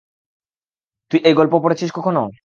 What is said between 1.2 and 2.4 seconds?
এই গল্প পড়েছিস কখনো?